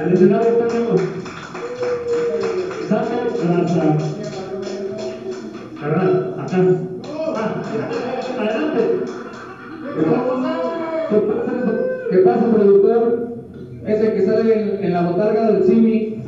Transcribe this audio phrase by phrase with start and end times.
[0.00, 1.00] El escenario tenemos
[2.88, 3.96] Saca Raza.
[5.80, 6.56] Carnal, acá.
[7.34, 7.62] Ah,
[8.38, 8.82] adelante.
[9.94, 11.52] ¿Qué pasa,
[12.10, 13.28] ¿Qué pasa, productor?
[13.86, 16.22] Ese que sale en, la botarga del Simi,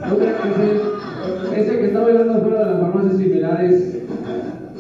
[1.57, 4.03] ese, que está bailando afuera de las farmacias similares.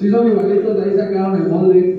[0.00, 1.89] Sí son igualitos, de ahí sacaron el molde.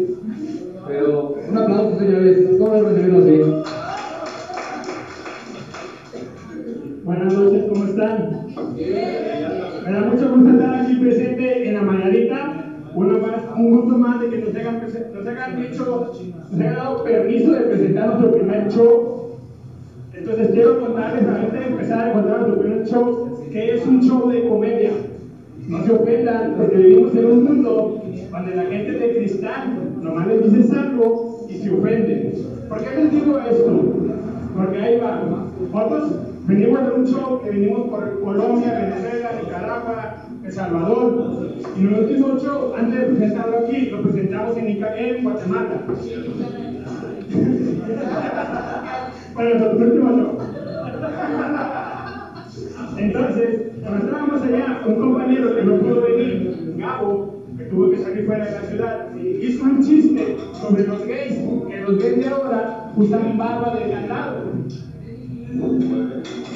[62.15, 64.51] De ahora usan barba de candado.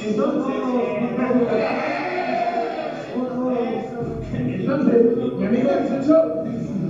[0.06, 0.54] Entonces,
[5.38, 6.44] mi amigo hizo el show,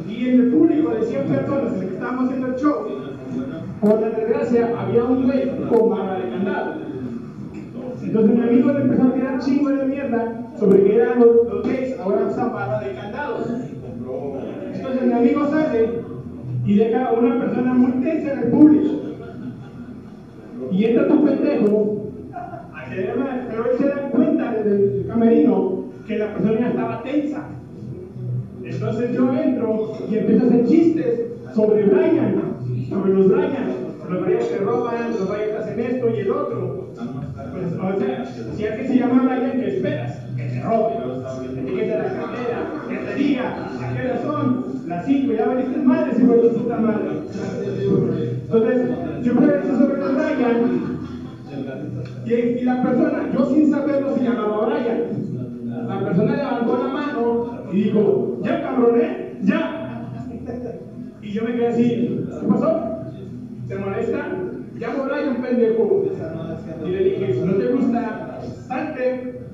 [0.08, 2.86] y en el público de 100 personas que estábamos haciendo el show,
[3.80, 6.74] por la desgracia, había un güey con barba de candado.
[8.02, 11.66] Entonces mi amigo le empezó a tirar chingo de mierda sobre que eran los, los
[11.66, 13.46] gays, ahora usan barra de candados.
[14.72, 16.05] Entonces mi amigo sale
[16.66, 18.94] y deja a una persona muy tensa en el público.
[20.72, 22.10] Y entra tu pendejo,
[23.48, 27.48] pero él se da cuenta desde el camerino que la persona ya estaba tensa.
[28.64, 31.20] Entonces yo entro y empiezo a hacer chistes
[31.54, 32.42] sobre Brian,
[32.88, 33.68] sobre los Brian,
[34.10, 36.88] los Brian que roban, los Brian hacen esto y el otro.
[37.52, 40.25] Pues, o sea, si alguien se llama Brian, ¿qué esperas?
[40.56, 40.94] Que te robe,
[41.54, 42.58] que quite la cartera,
[42.88, 46.48] que te diga a qué hora son las 5, ya veniste madre, si fue tu
[46.54, 47.10] puta madre.
[48.42, 48.90] Entonces,
[49.22, 50.90] yo pregunto sobre los Brian
[52.24, 55.88] y, y la persona, yo sin saberlo, se llamaba Brian.
[55.88, 60.10] La persona levantó la mano y dijo, ya cabroné, ya.
[61.20, 62.80] Y yo me quedé así, ¿qué pasó?
[63.68, 64.28] ¿Te molesta?
[64.78, 66.04] Llamo a Brian, pendejo.
[66.86, 69.45] Y le dije, si no te gusta, salte.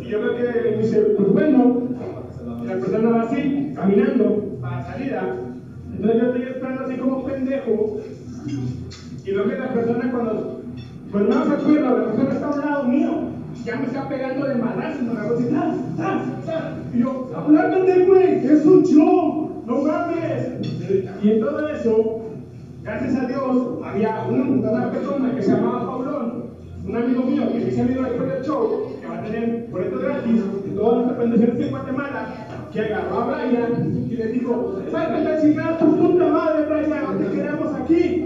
[0.00, 1.88] Y yo y me dice, pues bueno.
[2.64, 5.34] La persona va así, caminando para salida.
[5.94, 7.96] Entonces yo estoy esperando así como pendejo.
[9.24, 10.60] Y veo que la persona cuando,
[11.10, 13.10] pues no se acuerda, la persona está a un lado mío.
[13.64, 16.64] Ya me está pegando de madrazo, me hago así, ¡tas, tas, tas!
[16.94, 18.46] Y yo, ¡hablándate, güey!
[18.46, 19.62] ¡Es un show!
[19.66, 20.48] ¡No mames!
[21.22, 22.20] Y en todo eso,
[22.82, 25.87] gracias a Dios, había un- una persona que se llamaba
[26.88, 30.40] un amigo mío que se hizo después del show, que va a tener boletos gratis
[30.64, 32.34] en todas las pensiones en Guatemala,
[32.72, 37.18] que agarró a Brian y le dijo, sácate a chingar a tu puta madre, Brian,
[37.18, 38.24] te queremos aquí.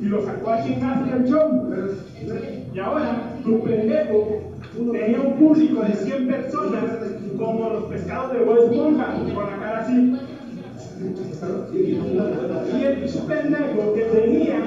[0.00, 1.70] Y lo sacó a chingar del show.
[2.74, 4.40] Y ahora, tu pendejo
[4.92, 6.84] tenía un público de 100 personas
[7.38, 10.16] como los pescados de Bob Esponja, con la cara así.
[11.72, 14.60] Y el pendejo que tenía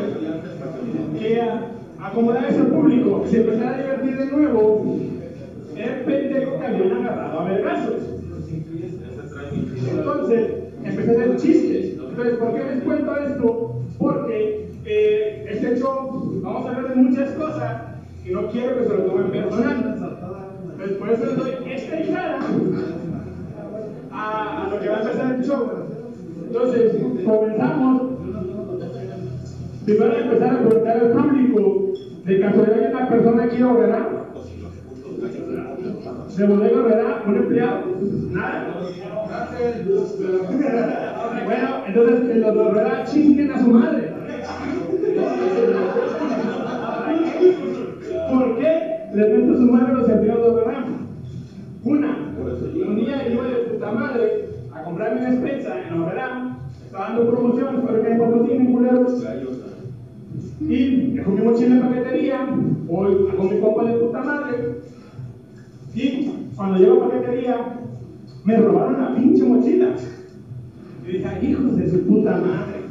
[1.20, 1.75] que
[2.06, 5.00] acomodar ese público se empezara a divertir de nuevo,
[5.76, 7.94] el pendejo que habían agarrado a vergazos.
[9.92, 10.50] Entonces,
[10.84, 11.94] empecé a hacer chistes.
[11.94, 13.82] Entonces, ¿por qué les cuento esto?
[13.98, 17.82] Porque eh, este show, vamos a hablar de muchas cosas
[18.26, 19.96] y no quiero que se lo tomen personal.
[20.72, 22.40] Entonces, por eso les doy esta entrada
[24.12, 25.72] a, a lo que va a empezar el show.
[26.48, 26.96] Entonces,
[27.26, 28.02] comenzamos.
[29.86, 31.85] Primero empezar a preguntar al público,
[32.26, 34.10] ¿de casualidad hay una persona aquí de Oberá?
[36.38, 37.24] ¿De bodega Oberá?
[37.28, 37.82] ¿Un empleado?
[38.32, 38.74] Nada.
[41.46, 44.14] Bueno, entonces los de Oberá chinguen a su madre.
[48.32, 50.86] ¿Por qué les meto su madre a los empleados de Oberá?
[51.84, 52.18] Una,
[52.88, 57.82] un día iba de puta madre a comprarme una despensa en Oberá, estaba dando promociones
[57.86, 59.24] para que me patrocinen culeros.
[60.60, 62.48] Y dejó mi mochila en paquetería,
[62.88, 64.76] voy con mi compa de puta madre.
[65.94, 67.80] Y cuando llego a paquetería,
[68.44, 69.96] me robaron la pinche mochila.
[71.06, 72.86] Y dije, "Ay, hijos de su puta madre.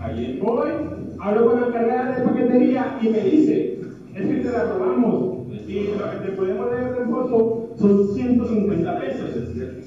[0.00, 0.70] Ahí voy,
[1.18, 3.80] hablo con la encargada de paquetería y me dice,
[4.14, 5.36] es que te la robamos.
[5.68, 5.88] Y
[7.10, 9.30] conozco son 150 pesos.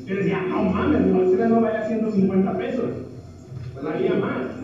[0.06, 2.86] Yo decía, no mames, mi mochila no a 150 pesos.
[3.84, 4.60] Valía más.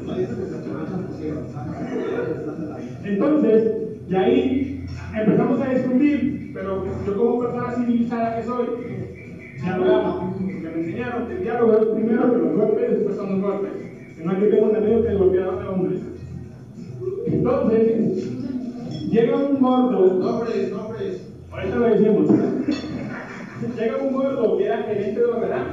[3.03, 4.85] Entonces, de ahí
[5.17, 8.67] empezamos a discutir, pero yo como persona civilizada que soy,
[9.61, 13.41] dialogamos, porque me enseñaron que el diálogo es primero que los golpes, después son los
[13.41, 13.71] golpes.
[14.23, 16.01] No aquí tengo un amigo que golpeaba a hombres.
[17.27, 20.13] Entonces, llega un gordo.
[20.15, 21.27] Nombres, nombres.
[21.51, 22.29] Ahorita lo decimos.
[23.77, 25.65] llega un gordo que era gerente de Oberá.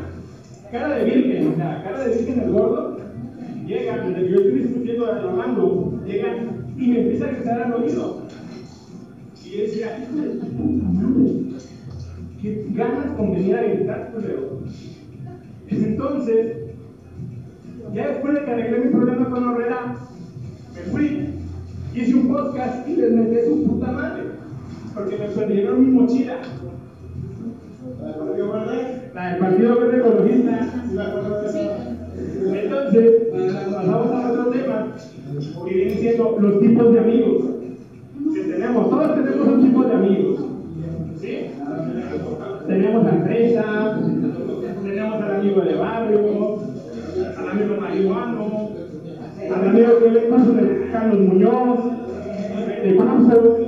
[0.71, 2.92] Cara de virgen, o sea, cara de virgen el gordo.
[3.73, 6.29] Llega, mientras yo estoy discutiendo, hablando, llega
[6.77, 8.23] y me empieza a gritar al oído.
[9.43, 11.33] Y yo decía, hijo de puta madre,
[12.43, 14.61] qué ganas con venir a gritar, culero.
[15.69, 16.57] Entonces,
[17.95, 19.97] ya después de que arreglé mi problema con Herrera,
[20.75, 21.29] me fui,
[21.95, 24.25] hice un podcast y les metí su puta madre,
[24.93, 26.43] porque me perdieron mi mochila.
[29.15, 30.73] La del Partido Verde Ecologista.
[32.73, 33.23] Entonces,
[33.71, 34.87] pasamos a otro tema,
[35.67, 37.45] que viene siendo los tipos de amigos
[38.35, 38.91] que tenemos.
[38.91, 40.41] Todos tenemos un tipo de amigos.
[42.67, 44.01] Tenemos a empresa,
[44.83, 46.59] tenemos al amigo de barrio,
[47.37, 48.71] al amigo marihuano,
[49.55, 51.79] al amigo que ve curso de Carlos Muñoz,
[52.83, 53.59] de curso.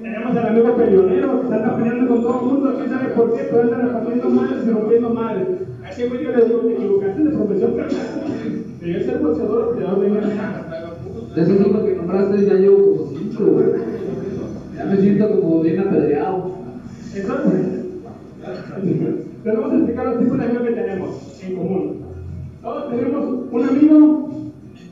[0.00, 3.42] Tenemos al amigo peleonero que anda peleando con todo el mundo, quién sabe por qué,
[3.50, 5.63] pero anda repartiendo madres y rompiendo madres.
[5.94, 7.74] A ese güey yo le digo, te equivocaste de profesión.
[8.80, 10.66] Debes ser boxeador o peleador de MMA.
[11.36, 13.66] De esos cinco que nombraste ya llevo como cinco, güey.
[14.76, 16.50] Ya me siento como bien apedreado.
[17.14, 17.84] Entonces,
[19.44, 22.02] tenemos que explicar los tipos de amigos que tenemos en común.
[22.60, 24.28] Todos tenemos un amigo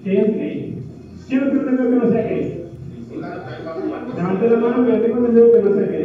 [0.04, 0.84] que es gay.
[1.28, 2.64] ¿Quién no tiene un amigo que no sea gay?
[3.10, 6.04] Levante la mano que yo tengo un amigo que no sea gay.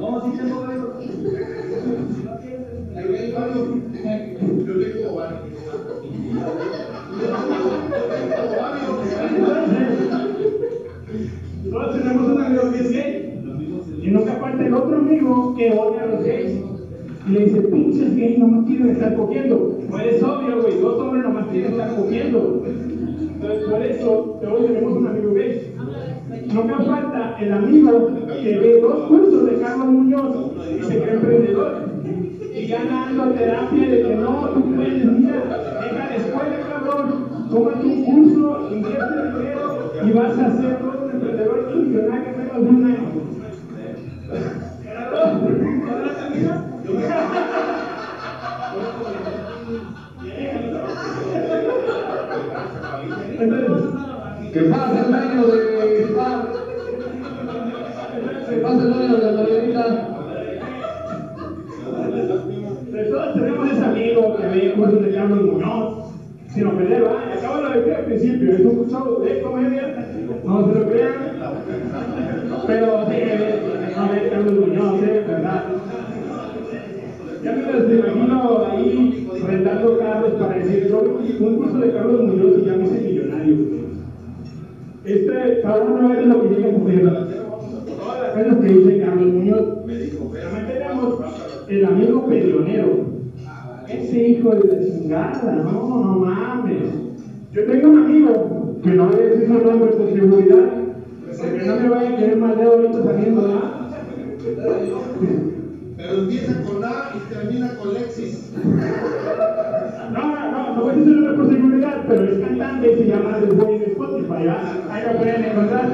[0.00, 0.66] No, sí tengo
[3.36, 3.68] varios.
[4.66, 5.40] Yo tengo varios.
[11.70, 13.22] Todos tenemos un amigo que es gay.
[14.02, 16.60] Y nunca falta el otro amigo que odia a los gays.
[17.26, 19.80] Y le dice, pinches gays, nomás quieren estar cogiendo.
[19.90, 22.62] Pues es obvio, güey, dos hombres nomás quieren estar cogiendo.
[22.64, 25.74] Entonces, por eso, todos tenemos un amigo gay.
[26.52, 31.86] Nunca falta el amigo que ve dos cursos de Carlos Muñoz y se cree emprendedor.
[32.66, 38.04] Ya dando terapia de que no, tú puedes, mira, deja la escuela, cabrón, tómate un
[38.04, 42.84] curso, invierte dinero y vas a ser todo un emprendedor funcional en menos de un
[42.84, 42.96] año.
[68.42, 70.06] Es un show de comedia,
[70.44, 71.12] no se lo crean,
[72.66, 75.00] pero sí, a ver Carlos Muñoz.
[75.00, 75.64] ¿verdad?
[77.42, 81.00] Ya me los imagino ahí rentando carros para decir, yo
[81.40, 83.56] un curso de Carlos Muñoz y ya me hice millonario.
[85.04, 86.68] Este, cada uno es lo que llega
[87.10, 87.26] a.
[87.96, 89.68] Todas las que dice Carlos Muñoz.
[89.86, 91.20] También tenemos
[91.68, 93.16] el amigo peleonero.
[93.88, 97.05] Ese hijo de la chingada, no, no mames.
[97.56, 100.68] Yo tengo un amigo que no voy a decir su nombre por seguridad,
[101.38, 103.70] porque no me vaya a querer mal de ahorita saliendo, ¿verdad?
[105.96, 108.52] Pero empieza con A y termina con Lexis.
[110.12, 113.06] No, no, no, voy a decir su nombre por seguridad, pero es cantante y se
[113.06, 114.90] llama The Boy en Spotify, ¿verdad?
[114.90, 115.88] Ahí lo pueden encontrar.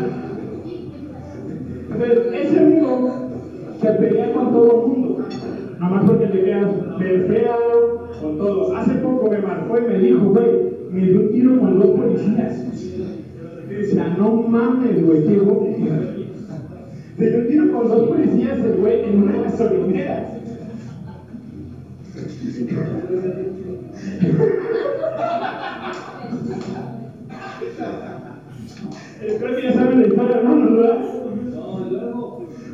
[1.93, 3.31] Entonces, ese amigo
[3.81, 5.29] se pelea con todo el mundo,
[5.79, 8.77] nomás porque le quedas ver feo, con todo.
[8.77, 12.65] Hace poco me marcó y me dijo, güey, me dio un tiro con dos policías.
[13.69, 15.75] Y decía, no mames, güey, qué güey.
[17.17, 20.29] Se dio un tiro con dos policías el güey en una gasolinera.
[29.39, 30.57] Creo que ya saben la historia, ¿no?
[30.57, 30.99] ¿No, verdad?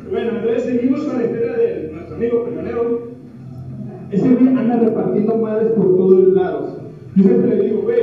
[0.09, 3.09] Bueno, entonces seguimos con la historia de nuestro amigo peleonero.
[4.11, 6.78] Ese güey anda repartiendo madres por todos lados.
[7.19, 7.97] Yo siempre le digo, güey,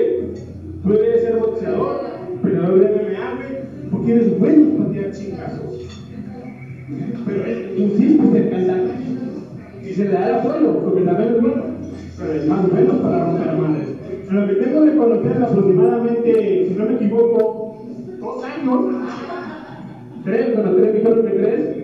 [0.82, 2.00] tú debes ser boxeador,
[2.42, 5.86] peleador de MMA, güey, porque eres bueno para tirar chingazos.
[7.24, 8.92] Pero él insiste en cantante.
[9.82, 11.62] Y se le da el apoyo, porque también es bueno.
[12.18, 13.88] Pero es más bueno para romper madres.
[14.28, 17.86] En lo que tengo de conocer aproximadamente, si no me equivoco,
[18.20, 18.84] dos años,
[20.24, 21.76] tres, bueno, tres, dijeron que tres,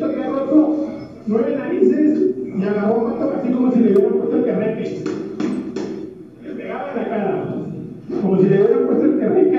[0.00, 0.86] loco
[1.26, 2.18] nueve narices
[2.56, 5.04] y agarró vato así como si le hubieran puesto el carrete.
[6.42, 7.54] Le pegaba en la cara.
[8.22, 9.58] Como si le hubieran puesto el carrete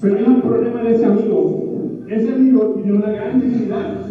[0.00, 2.02] Pero hay un problema de ese amigo.
[2.08, 4.06] Ese amigo tiene una gran dignidad.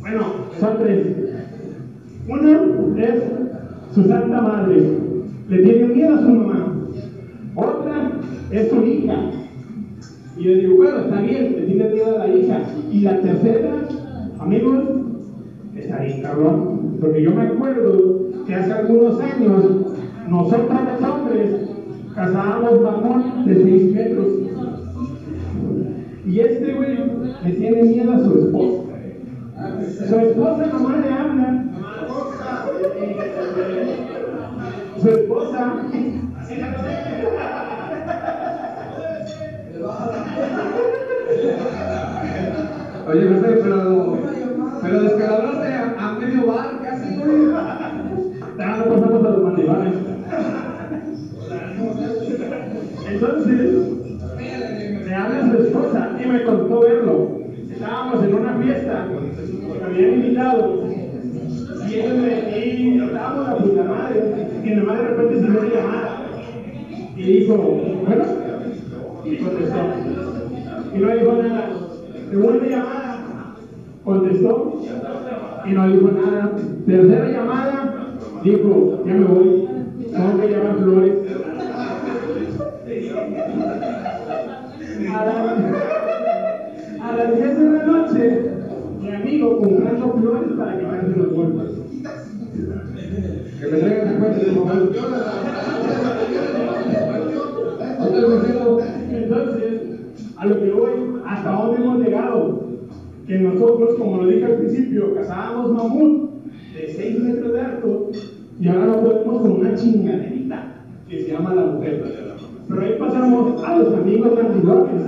[0.00, 0.20] Bueno,
[0.58, 1.06] son tres.
[2.28, 3.22] Uno es
[3.94, 4.82] su santa madre.
[5.48, 6.88] Le tiene miedo a su mamá.
[7.54, 8.12] Otra
[8.50, 9.14] es su hija.
[10.38, 12.62] Y yo digo, bueno, está bien, le tiene miedo a la hija.
[12.90, 13.88] Y la tercera,
[14.38, 14.84] amigos,
[15.76, 16.96] está bien, cabrón.
[17.00, 19.64] Porque yo me acuerdo que hace algunos años,
[20.28, 21.71] nosotros los hombres
[22.14, 24.26] cazábamos mamón de 6 metros.
[26.24, 26.98] Y este güey
[27.44, 28.82] le tiene miedo a su esposa.
[30.08, 31.64] Su esposa nomás le habla.
[35.00, 35.74] Su esposa.
[43.08, 44.18] Oye, pero,
[44.80, 47.50] pero descalabraste a, a medio bar casi, güey.
[48.58, 49.94] Ya no pasamos a los mandilones.
[53.22, 53.72] Entonces,
[55.06, 57.38] me habla su esposa y me contó verlo.
[57.70, 60.84] Estábamos en una fiesta, me habían invitado.
[60.88, 64.22] Y me, y estábamos a puta madre.
[64.64, 66.26] Y nada más de repente se una llamada.
[67.16, 68.24] Y dijo, bueno,
[69.24, 69.78] y contestó.
[70.92, 71.70] Y no dijo nada.
[72.28, 73.54] Segunda llamada,
[74.04, 74.82] contestó
[75.64, 76.56] y no dijo nada.
[76.86, 77.94] Tercera llamada,
[78.42, 79.68] dijo, ya me voy,
[80.10, 81.11] tengo que llevar flores.
[87.86, 88.50] Las 10 de la noche,
[89.00, 91.70] mi amigo comprando flores para quitarse los golpes.
[93.60, 94.72] Que me traigan el cuento de mamá.
[99.10, 99.82] Entonces,
[100.36, 100.90] a lo que voy,
[101.26, 102.62] ¿hasta dónde hemos llegado?
[103.26, 106.30] Que nosotros, como lo dije al principio, cazábamos mamut
[106.74, 108.10] de 6 metros de alto
[108.60, 110.74] y ahora lo podemos con una chingaderita
[111.08, 112.04] que se llama la mujer.
[112.68, 112.94] Pero ahí
[113.64, 115.02] a los amigos mandilones.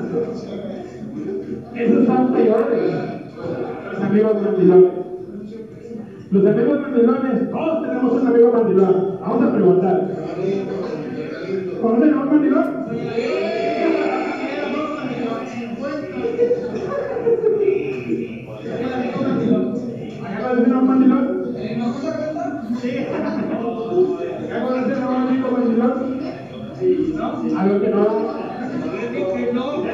[1.74, 2.94] Esos son peores,
[3.92, 4.90] los amigos mandilones.
[6.30, 9.18] Los amigos mandilones, todos tenemos un amigo mandilón.
[9.20, 10.08] Vamos a preguntar.
[11.80, 12.64] ¿Conocen a un mandilón?
[19.14, 21.26] ¿Acá conocen a un mandilón?
[22.80, 22.98] Sí.
[22.98, 25.94] ¿Acá conocen a un amigo mandilón?
[26.80, 27.58] Sí, ¿no?
[27.58, 28.04] A lo que no.
[28.94, 29.92] Es-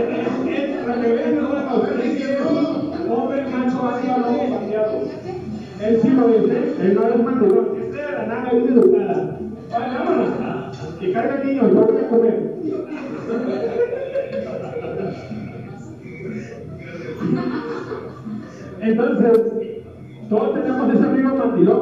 [0.49, 4.97] es- Para que vean una cosa, es que no, hombre macho hacia lobo paseado.
[5.83, 7.67] Él sí lo dice, él no es mandilón.
[7.81, 9.39] Este de la nada es educada.
[9.71, 10.99] Vale, vámonos.
[10.99, 12.51] Que carga el niño, yo voy a comer.
[18.81, 19.33] Entonces,
[20.29, 21.80] todos tenemos ese amigo mandilón,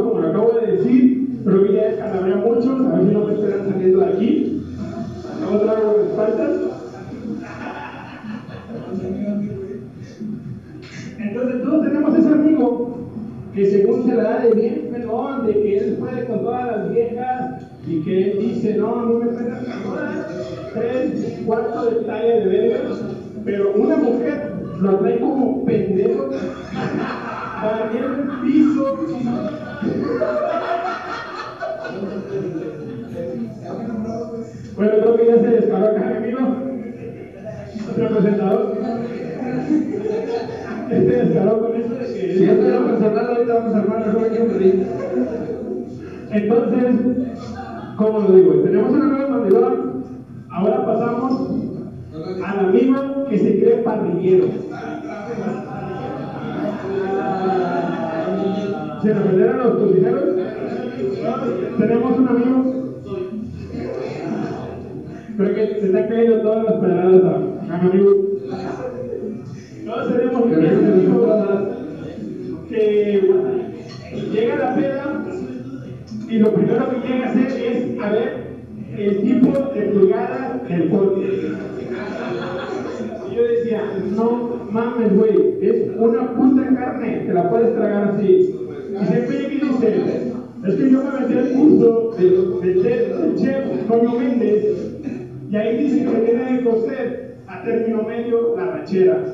[97.48, 99.24] a término medio la rachera.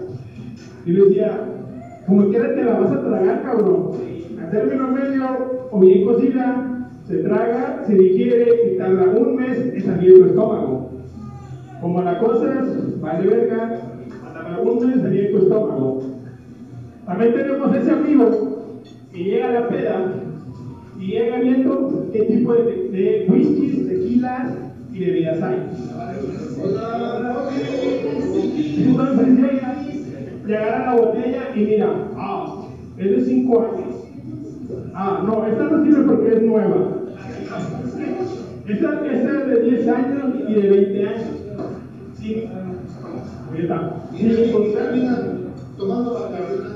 [0.86, 1.40] Y yo decía,
[2.06, 3.90] como quiera te la vas a tragar, cabrón.
[4.40, 9.82] A término medio o bien cocida, se traga, se digiere y tarda un mes en
[9.82, 10.90] salir tu estómago.
[11.80, 12.66] Como la cosa
[13.00, 13.80] vale verga,
[14.24, 16.02] a tardar un mes en salir tu estómago.
[17.04, 18.72] También tenemos ese amigo
[19.12, 20.14] que llega a la peda
[20.98, 24.63] y llega viendo qué tipo de, de whiskies, tequilas
[24.94, 25.56] y bebidas hay.
[28.78, 29.76] Entonces llega,
[30.46, 33.94] le agarra la botella y mira, ah, es de 5 años.
[34.94, 36.76] Ah, no, esta no sirve porque es nueva.
[38.66, 41.28] Esta, esta es de 10 años y de 20 años.
[42.16, 42.48] Sí.
[43.52, 44.00] Ahí está.
[45.76, 46.74] Tomando Bacardi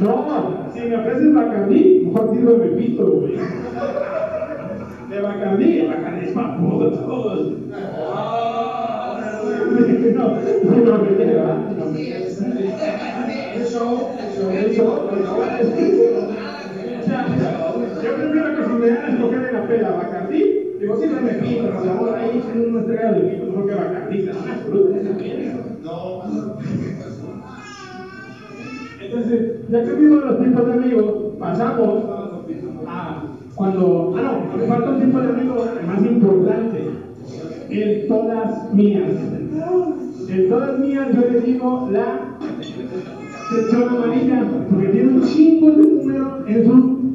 [0.00, 3.34] no, si me ofreces Bacardí, mejor tiro de Pepito, güey.
[5.14, 6.98] De Bacardí, Bacardí es para todos.
[6.98, 7.06] No,
[9.14, 9.34] no,
[10.12, 10.34] no.
[10.84, 11.70] No, lleva.
[13.54, 14.84] Eso, eso, Eso,
[18.02, 20.42] yo prefiero que si me a escoger en la peda Bacardí,
[20.80, 23.74] digo, sí, no me pito, por favor, ahí es una estrella de pito, mejor que
[23.74, 24.32] Bacardí, no,
[25.14, 25.64] mierda.
[25.84, 26.22] No,
[29.00, 32.04] Entonces, ya que vimos los tipos de amigos, pasamos
[32.88, 36.88] a cuando, ah no, me falta un tipo de amigo más importante,
[37.70, 39.10] el todas mías.
[40.28, 42.36] En todas mías yo le digo la
[43.50, 47.14] sección amarilla, porque tiene un chingo de número en su,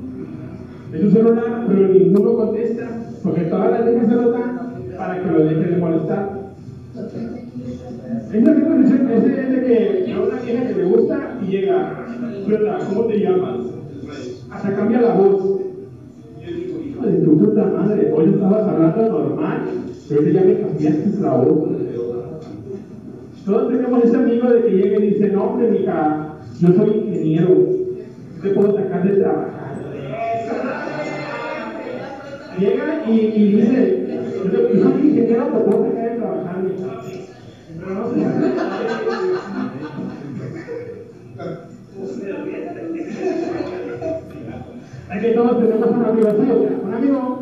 [0.94, 2.90] en su celular, pero ninguno contesta,
[3.24, 6.40] porque todas las lo dan para que lo dejen de molestar.
[8.32, 12.06] Esta conversación es de, que a una vieja que le gusta y llega,
[12.46, 13.58] "Hola, ¿cómo te llamas?
[14.52, 15.69] Hasta cambia la voz.
[17.02, 19.62] De tu puta madre, hoy estabas hablando normal,
[20.10, 21.70] pero ya me cambiaste la voz.
[23.46, 27.48] Todos tenemos ese amigo de que llega y dice, no hombre, mija, yo soy ingeniero,
[28.42, 29.76] te puedo sacar de trabajar.
[32.60, 34.08] Llega y, y dice,
[34.44, 37.02] yo soy ingeniero, te puedo sacar de trabajar, mija.
[37.80, 39.59] Pero no.
[45.12, 46.30] Es que todos tenemos un amigo
[46.86, 47.40] un amigo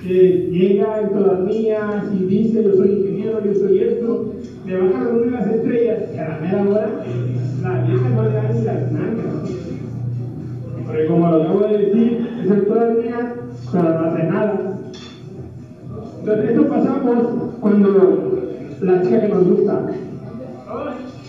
[0.00, 4.32] que llega en todas mías y dice yo soy ingeniero, yo soy esto,
[4.64, 6.88] le baja la luna y las estrellas y a la mera hora
[7.62, 9.50] la vieja no le da ni las nalgas.
[10.86, 13.26] Porque como lo acabo de decir, es en todas mías,
[13.72, 14.78] pero no hace nada.
[16.20, 17.18] Entonces esto pasamos
[17.60, 18.38] cuando
[18.82, 19.86] la chica que nos gusta.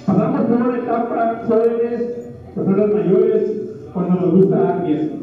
[0.06, 3.52] Pasamos por una etapa, jóvenes, personas mayores,
[3.94, 5.21] cuando nos gusta alguien.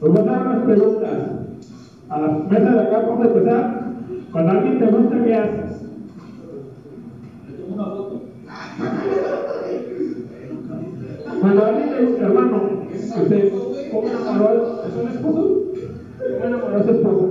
[0.00, 1.10] Vamos a dar unas preguntas.
[2.08, 3.84] A la mesa de acá vamos a empezar.
[4.30, 5.82] Cuando alguien te gusta, ¿qué haces?
[11.40, 12.62] Cuando alguien te gusta, hermano,
[13.22, 13.52] usted,
[13.90, 15.62] ¿cómo enamoró a su esposo?
[16.32, 17.24] ¿Cómo enamoró a su esposa?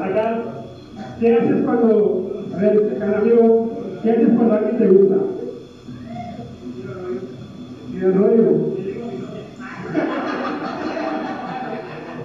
[0.00, 0.42] Acá,
[1.18, 3.70] ¿qué haces cuando, a ver, cada amigo,
[4.02, 5.16] ¿qué haces cuando alguien te gusta?
[8.00, 8.76] El rollo.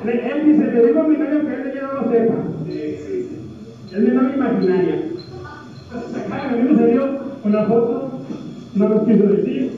[0.05, 2.35] Le- Él dice, le digo a mi novio que él ya no lo sepa.
[2.67, 4.95] Es mi novia imaginaria.
[5.91, 7.01] Acá mí me salió
[7.43, 7.91] una foto,
[8.75, 9.71] no nos quiso decir,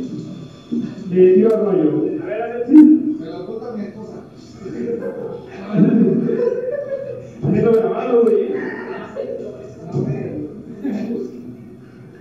[1.10, 2.06] le dio rollo.
[2.22, 2.84] A ver, Alexis.
[3.20, 4.18] me lo cuenta mi esposa.
[7.44, 8.54] Haciendo grabado, güey.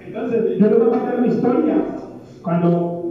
[0.06, 1.76] Entonces, yo les voy a contar mi historia.
[2.42, 3.01] Cuando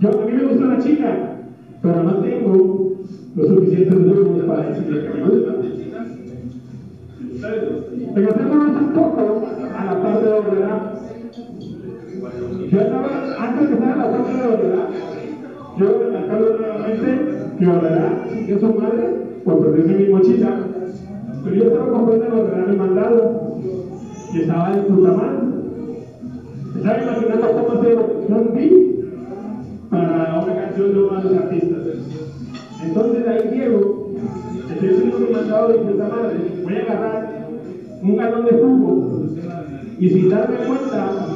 [0.00, 1.38] yo, a mí me gusta una chica,
[1.80, 2.92] pero no tengo
[3.34, 5.52] los suficientes huevos para decirle que me gusta.
[8.14, 10.92] Regresemos un poco a la parte de Obrera.
[12.70, 14.88] Yo estaba, antes de estar en la parte de Obrera,
[15.78, 17.08] yo recalcaba nuevamente
[17.58, 19.04] que Obrera siguió su madre
[19.44, 20.58] por perderme mi mochila.
[21.44, 23.58] Pero yo estaba comprando el Obrera mi mandado
[24.34, 25.38] y estaba puta madre.
[26.76, 28.95] Estaba imaginando cómo hacer un beat
[29.90, 31.82] para una canción de uno de los artistas.
[32.84, 34.12] Entonces ahí llego,
[34.70, 37.48] estoy haciendo mi mandado de puta madre, voy a agarrar
[38.02, 39.26] un galón de jugo
[39.98, 41.26] y sin darme cuenta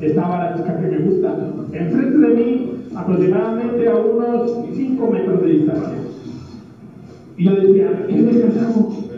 [0.00, 1.36] estaba la chica que me gusta
[1.72, 5.98] enfrente de mí aproximadamente a unos 5 metros de distancia.
[7.36, 9.10] Y yo decía, ¿qué me pasamos?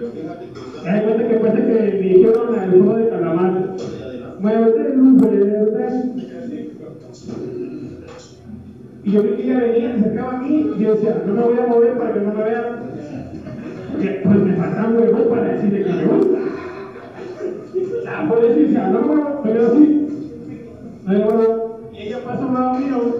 [0.84, 3.76] Me da cuenta que que me dijeron al juego de calamar.
[4.40, 6.31] Muévete, luz verde.
[9.04, 11.42] Y yo vi que ella venía, se acercaba a mí y yo decía, no me
[11.42, 12.82] voy a mover para que no me vean.
[14.24, 16.38] Pues me falta un huevo para decirle que me gusta.
[18.04, 20.08] La policía, no, no, me quedo así.
[21.04, 21.92] No, no, no.
[21.92, 23.16] Y ella pasa a un lado mío.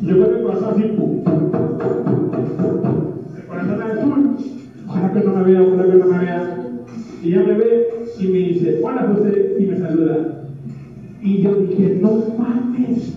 [0.00, 3.36] Y yo con el corazón así, pum, pum, pum, pum.
[3.36, 4.36] El corazón azul.
[4.88, 6.68] Ojalá que no me vea, ojalá que no me vea.
[7.22, 10.44] Y ella me ve y me dice, hola José, y me saluda.
[11.22, 13.16] Y yo dije, no mames,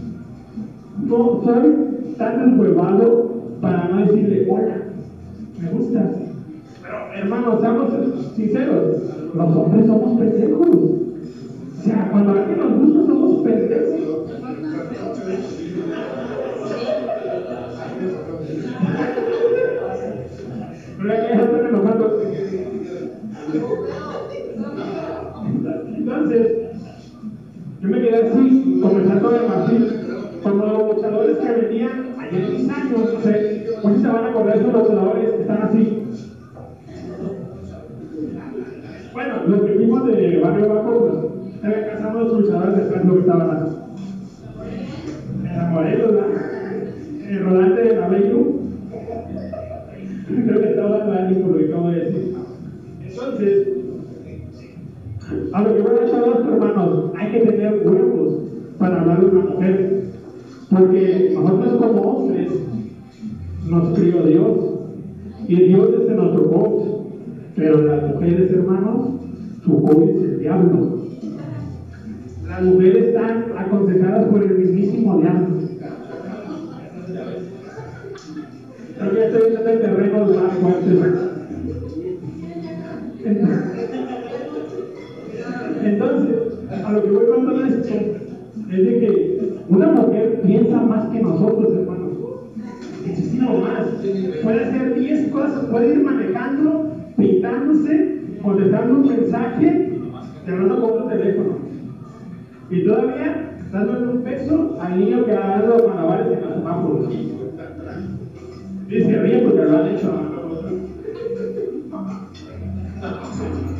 [1.03, 4.77] no soy tan deshuevado para no decirle hola,
[5.61, 6.15] me gustas.
[6.81, 7.93] Pero hermanos, seamos
[8.35, 8.95] sinceros,
[9.33, 10.67] los hombres somos pendejos.
[10.67, 13.95] O sea, cuando alguien nos gusta somos pendejos.
[25.97, 26.51] Entonces,
[27.81, 29.87] yo me quedé así, comenzando de Martín,
[30.43, 32.04] como los luchadores que venían
[32.95, 36.03] años, no sé, pues se van a acordar esos luchadores que están así.
[39.13, 41.31] Bueno, los que vimos de Barrio Bajo,
[41.61, 43.75] pues, eh, casamos los luchadores detrás lo que estaban así.
[45.43, 46.11] En la Morelos,
[47.29, 48.59] el rodante de Bellu,
[50.27, 52.35] creo que estaba hablando por lo que acabo de decir.
[53.03, 53.67] Entonces,
[55.53, 58.33] a lo que voy a echar los hermanos, hay que tener huevos
[58.77, 60.03] para hablar de una mujer.
[60.69, 62.51] Porque nosotros como hombres
[63.67, 64.57] nos crió Dios.
[65.47, 66.87] Y Dios es nuestro coach.
[67.55, 69.09] Pero las mujeres, hermanos,
[69.63, 70.99] su coach es el diablo.
[72.47, 75.55] Las mujeres están aconsejadas por el mismísimo diablo.
[79.09, 81.35] Que ya estoy viendo el terreno fuerte.
[85.83, 86.35] Entonces,
[86.83, 87.93] a lo que voy con todo esto
[88.71, 92.13] es de que una mujer piensa más que nosotros, hermanos.
[93.05, 93.87] Muchísimo más.
[94.43, 99.99] Puede hacer 10 cosas, puede ir manejando, pintándose, contestando un mensaje
[100.45, 101.57] y hablando con otro teléfono.
[102.69, 107.13] Y todavía dándole un peso al niño que ha dado malabares en los semáforos.
[108.87, 110.13] Y se ríe porque lo han hecho.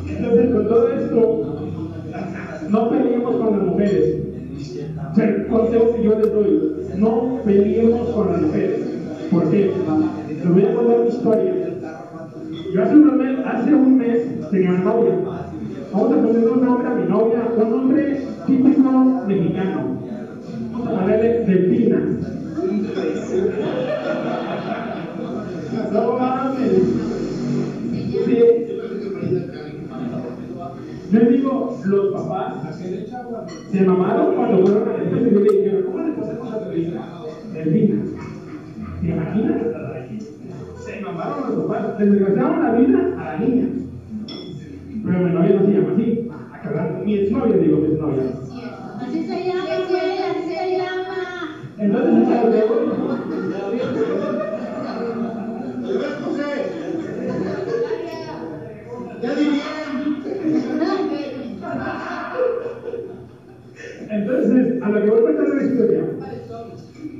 [0.08, 1.70] Entonces, con todo esto,
[2.70, 4.16] no peleemos con las mujeres.
[5.10, 8.80] O sea, el consejo que yo les doy, no peleemos con las mujeres.
[9.30, 9.72] ¿Por qué?
[10.28, 11.54] Les voy a contar mi historia.
[12.72, 13.98] Yo hace un mes, hace un
[14.50, 15.14] tenía una novia.
[15.92, 18.90] Vamos a poner un nombre a mi novia, un nombre típico
[19.26, 19.98] mexicano.
[20.72, 22.00] Vamos a ponerle Delfina.
[25.92, 26.70] No mames.
[28.26, 28.65] Sí.
[31.12, 32.54] Yo digo, los papás
[33.70, 37.08] se mamaron cuando fueron a la y le dijeron, ¿cómo le pasamos a Delfina?
[37.52, 38.02] Delfina.
[39.00, 39.62] ¿Te imaginas?
[40.84, 43.68] Se mamaron los papás, les desgraciaron la vida a la niña.
[45.04, 46.28] Pero mi novia no se llama así.
[46.52, 48.22] A cagar, mi exnovia, digo, mi exnovia.
[49.00, 51.16] Así se llama, así se llama.
[51.78, 52.80] Entonces, a lo que voy,
[55.82, 56.50] ¿Le ves, José?
[59.22, 59.76] Ya dirían.
[64.08, 66.04] Entonces, a lo que voy a contar la historia,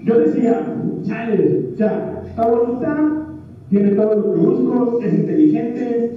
[0.05, 0.67] yo decía,
[1.03, 3.27] chale, ya, está bonita,
[3.71, 6.13] tiene todo lo que busco, es inteligente,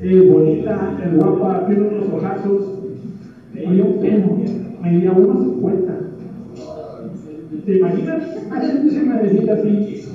[0.00, 2.78] es bonita, es guapa, tiene unos ojazos,
[3.52, 4.38] tenía un pelo,
[4.82, 6.06] medía 1.50.
[7.64, 8.22] ¿Te imaginas?
[8.52, 10.08] Así se me decía así.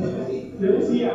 [0.60, 1.12] Le decía.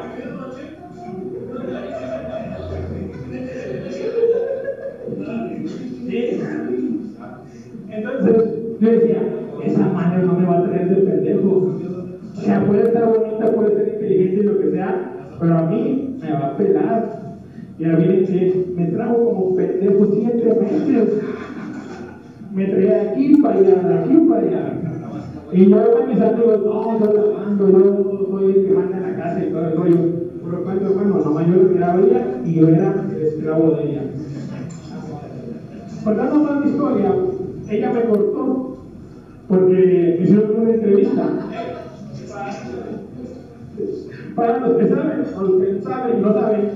[7.89, 8.37] Entonces,
[8.81, 9.23] yo decía,
[9.65, 11.56] esa madre no me va a traer de pendejo.
[12.46, 16.32] Sea, puede estar bonita, puede ser inteligente y lo que sea, pero a mí me
[16.32, 17.37] va a pelar.
[17.76, 21.22] Y a mí me trajo como pendejo siete meses.
[22.54, 24.80] Me traía de aquí para allá, de aquí para allá.
[25.52, 29.02] Y yo con mis amigos, no, yo la mando, yo soy el que manda en
[29.02, 29.96] la casa y todo el rollo.
[30.40, 33.90] Por lo cual, hermano, nomás yo lo miraba ella y yo era el esclavo de
[33.90, 34.02] ella.
[36.04, 37.12] Contando más mi historia,
[37.68, 38.76] ella me cortó
[39.48, 41.28] porque me hicieron una entrevista.
[44.35, 46.71] Para los que saben, o los que saben y no saben,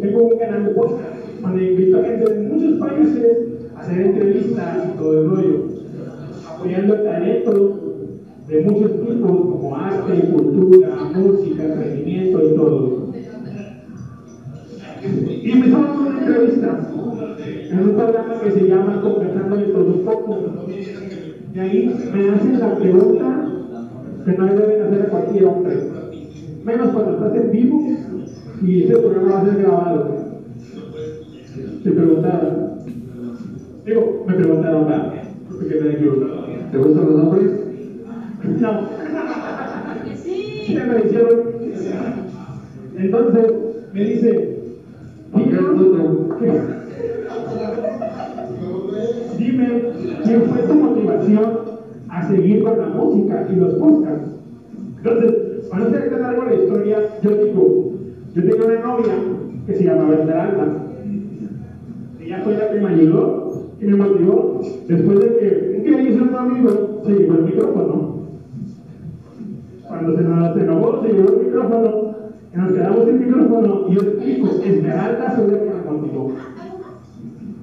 [0.00, 3.38] tengo un canal de podcast donde invito a gente de muchos países
[3.76, 5.64] a hacer entrevistas y todo el rollo,
[6.48, 7.80] apoyando el talento
[8.48, 13.08] de muchos tipos como arte, cultura, música, emprendimiento y todo.
[15.42, 16.90] Y empezamos con una entrevista
[17.70, 20.38] en un programa que se llama Conversando de todo un poco.
[21.54, 23.48] Y ahí me hacen la pregunta
[24.24, 25.74] que no deben hacer a cualquier hombre,
[26.68, 27.80] menos cuando estás en vivo
[28.62, 30.18] y ese programa va a ser grabado.
[31.82, 32.70] Te preguntaron,
[33.86, 35.12] digo, me preguntaron, ¿verdad?
[36.70, 37.50] ¿Te gustan los hombres?
[38.60, 38.88] No.
[40.14, 40.76] Sí.
[40.78, 41.40] Me lo hicieron.
[42.98, 43.46] Entonces
[43.94, 44.58] me dice,
[49.38, 49.82] dime,
[50.22, 51.48] ¿quién fue tu motivación
[52.10, 54.28] a seguir con la música y los podcasts?
[54.98, 57.92] Entonces, para no ser tan largo la historia, yo digo,
[58.34, 59.14] yo tenía una novia
[59.66, 60.84] que se llamaba Esmeralda.
[62.20, 66.22] Ella fue la que me ayudó y me motivó después de que un día hice
[66.22, 68.18] un amigo, se llevó el micrófono.
[69.86, 72.14] Cuando se nos se enojó, se llevó el micrófono,
[72.52, 76.32] y nos quedamos sin micrófono y yo explico, Esmeralda fue la que me motivó.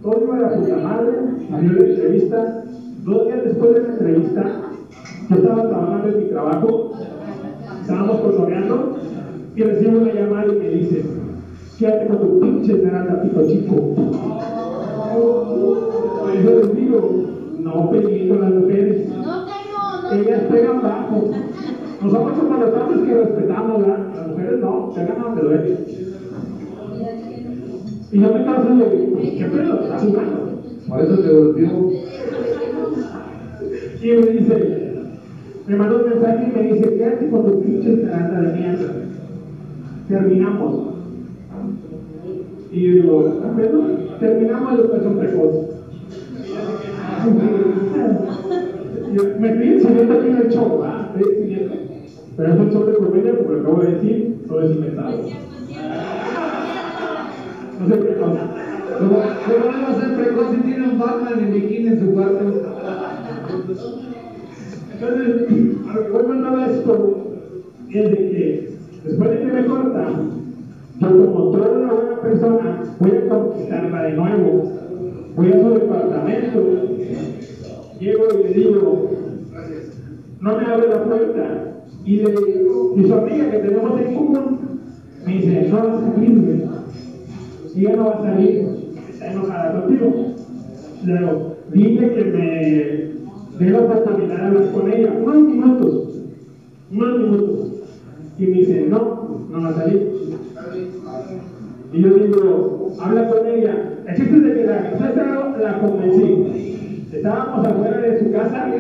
[0.02, 1.12] Todo iba la puta madre,
[1.50, 2.64] salió la entrevista.
[3.04, 4.62] Dos días después de la entrevista,
[5.30, 6.94] yo estaba trabajando en mi trabajo,
[7.86, 8.98] estábamos cotorreando
[9.56, 11.06] y recibo una llamada y me dice,
[11.78, 13.76] quédate con tu pinche esmeralda, pito chico.
[16.20, 17.00] Por eso les digo,
[17.60, 19.08] no peleen con las mujeres.
[19.10, 21.30] No tengo, no Ellas pegan bajo.
[22.02, 24.00] Nosotros como los hombres que respetamos, ¿verdad?
[24.16, 25.78] Las mujeres no, pegan a donde duele.
[28.12, 29.80] Y yo me quedo así de, ¿qué pedo?
[29.84, 30.62] ¿Estás jugando?
[30.90, 31.92] Por eso te golpeó.
[34.02, 34.85] Y me dice,
[35.68, 38.94] me mandó un mensaje y me dice, quédate con tu pinche esperanza de mierda.
[40.08, 40.96] Terminamos.
[42.72, 43.82] Y yo digo, ¿qué pedo?
[44.20, 45.54] Terminamos la educación precoz.
[49.14, 51.10] Yo me estoy enseñando aquí en el show, ¿verdad?
[51.16, 51.76] Estoy enseñando.
[52.38, 55.18] Pero es un show de comedia, como lo acabo de decir, todo es inventado.
[57.80, 58.50] No sé qué cosa.
[59.00, 62.14] ¿Cómo, cómo no va a ser precoz si tiene un Batman en bikini en su
[62.14, 62.52] cuarto?
[64.96, 67.28] Entonces, a lo que voy mandando esto
[67.90, 68.70] es de que
[69.04, 70.08] después de que me corta,
[71.02, 74.72] yo como toda una buena persona voy a conquistarla de nuevo.
[75.36, 76.78] Voy a su departamento,
[78.00, 79.12] llego y le digo,
[80.40, 81.62] no me abre la puerta.
[82.06, 82.32] Y, le,
[82.96, 84.60] y su amiga que tenemos en común
[85.26, 86.66] me dice, no va a salir,
[87.76, 88.68] ella no va a salir,
[89.10, 90.36] está enojada contigo.
[91.04, 93.15] Luego, dile que me
[93.60, 96.10] la oportunidad hablar con ella, unos minutos,
[96.92, 97.72] unos minutos.
[98.38, 100.12] Y me dice, no, no va a salir.
[101.94, 103.92] Y yo digo, habla con ella.
[104.08, 107.08] El de que la, la, la convencí.
[107.14, 108.74] Estábamos afuera de su casa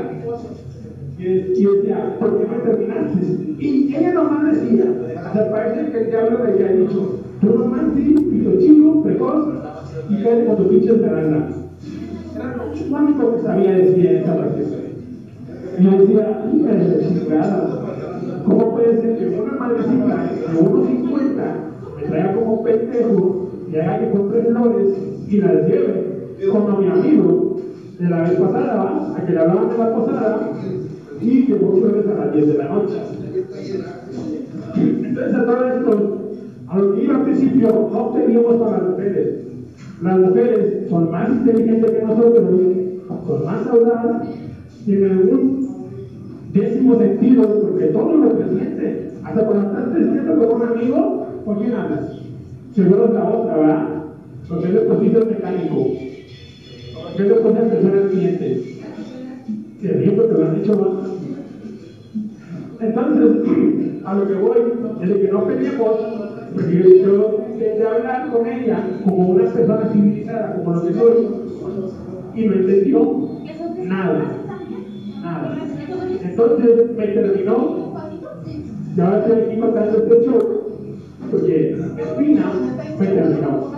[1.18, 3.20] y, decía, ¿por qué me terminaste?
[3.58, 4.86] Y ella nomás decía,
[5.34, 9.48] se parece que el diablo le había dicho, tú nomás sí, pito chico, precoz,
[10.10, 11.65] y quédate con tu pinche esmeralda.
[12.90, 14.78] Único que sabía decir esa receta.
[15.78, 16.46] Y yo decía,
[18.46, 24.12] ¿cómo puede ser que una madrecita de 1.50 me traiga como pendejo y haga que
[24.12, 24.88] compre flores
[25.28, 27.58] y las lleve como mi amigo
[28.00, 30.52] de la vez pasada, a que le hablaban de la posada
[31.20, 33.02] y que fue flores a las 10 de la noche?
[34.76, 36.18] Entonces, a todo esto,
[36.68, 39.46] a lo que iba al principio, no teníamos con las mujeres.
[40.02, 42.44] Las mujeres son más inteligentes que nosotros,
[43.28, 44.30] son más audaces,
[44.86, 45.66] tienen un
[46.54, 49.12] décimo sentido, porque todo lo presiente.
[49.24, 52.20] Hasta cuando estás creciendo con un amigo, ¿con quién hablas?
[52.74, 53.88] Seguro es la otra, ¿verdad?
[54.50, 55.88] Porque es cositas mecánico.
[57.04, 58.64] Porque es cosas atención al cliente.
[59.82, 61.10] Se ríe porque lo han dicho más.
[62.82, 64.58] Entonces, a lo que voy
[65.02, 65.90] es de que no peleemos,
[66.56, 71.28] porque yo, intenté hablar con ella como una persona civilizada, como lo que soy,
[72.34, 73.30] y no entendió
[73.84, 74.24] nada,
[75.22, 75.58] nada.
[76.24, 77.94] Entonces me terminó,
[78.96, 80.40] y ahora estoy aquí contando este show,
[81.30, 82.52] porque Espina
[83.00, 83.72] me terminó.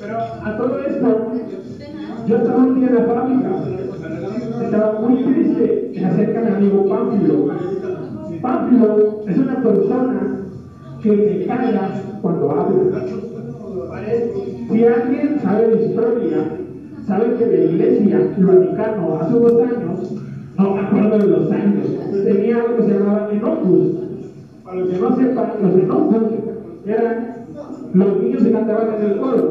[0.00, 1.32] Pero a todo esto,
[2.26, 3.50] yo estaba un día en la fábrica,
[4.62, 7.48] estaba muy triste, me acerca mi amigo Pánfilo.
[8.42, 10.35] Pánfilo es una persona
[11.06, 13.04] que me calla cuando habla.
[14.70, 16.38] Si alguien sabe de historia,
[17.06, 20.12] sabe que la iglesia, el Vaticano, hace unos años,
[20.58, 21.86] no me acuerdo de los años,
[22.24, 23.94] tenía algo que se llamaba Enocus.
[24.64, 26.22] Para los que no sepan, los Enocus
[26.86, 27.36] eran
[27.94, 29.50] los niños que cantaban en el coro.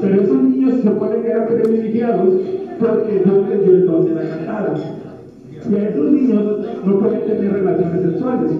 [0.00, 2.28] Pero esos niños se supone que eran privilegiados
[2.78, 4.74] porque Dios les dio el don de la cantada.
[5.70, 8.52] Y a esos niños no pueden tener relaciones sexuales.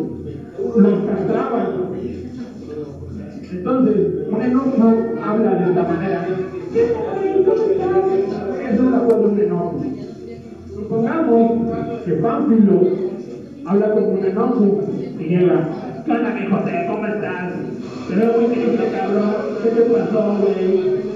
[0.75, 1.87] Los castraban.
[3.51, 3.97] Entonces,
[4.29, 4.93] un enojo
[5.25, 6.27] habla de esta manera.
[8.69, 9.85] Eso es la forma de un enojo.
[10.75, 11.53] Supongamos
[12.05, 12.81] que Pánfilo
[13.65, 14.85] habla con un enojo
[15.19, 15.69] y llega.
[16.05, 16.87] ¿Qué onda, José?
[16.89, 17.53] ¿Cómo estás?
[18.09, 19.35] Te veo muy triste, cabrón.
[19.63, 21.07] ¿Qué te pasó, güey?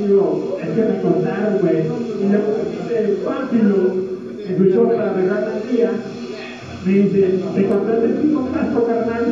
[0.00, 1.78] Digo, es que me contaron, güey.
[2.20, 2.38] Y le
[2.72, 3.76] dice, Pánfilo,
[4.46, 5.90] en su el día,
[6.84, 9.24] me dice, ¿te compraste tipo casco, carnal?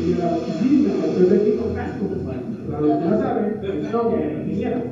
[0.00, 0.16] Y yo,
[0.60, 2.04] sí, me compré tipo casco.
[2.80, 2.98] Los
[3.60, 4.82] que no que quisiera.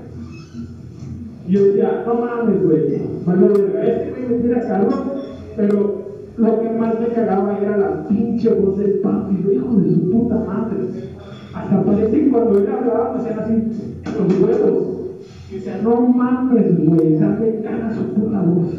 [1.46, 4.92] Y yo decía, no mames, güey, vale verga, este güey me tira calor,
[5.56, 10.10] pero lo que más me cagaba era la pinche voz del papi, hijo de su
[10.10, 10.76] puta madre.
[11.54, 14.82] Hasta parece que cuando él hablaba, hacían así, con los huevos.
[15.50, 18.74] Y decía, no mames, güey, esa me caga su puta voz.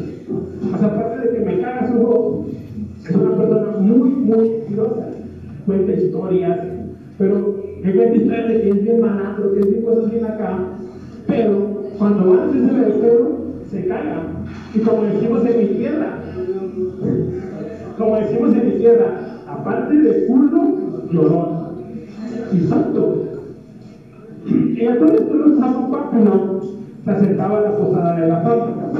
[0.74, 2.46] O sea, aparte de que me caga su voz,
[3.08, 5.08] es una persona muy, muy mentirosa.
[5.66, 6.58] Cuenta historias,
[7.18, 10.58] pero me cuenta historias de que es bien malandro, que es bien cosas bien acá.
[11.26, 13.38] Pero cuando van a hacerse el pedo,
[13.70, 14.22] se caga.
[14.74, 16.18] Y como decimos en mi tierra,
[17.98, 20.78] como decimos en mi tierra, aparte de culo,
[21.10, 21.62] llorón.
[22.52, 23.24] Y santo.
[24.46, 25.22] Y entonces
[25.58, 26.60] San Páculo
[27.04, 28.90] se acercaba a la posada de la fábrica.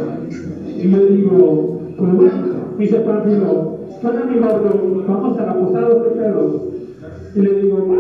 [0.79, 2.33] Y yo digo, pues bueno,
[2.79, 6.62] dice Pánfilo, suena mi gordo, vamos a la posada de pedo.
[7.35, 7.97] Y le digo,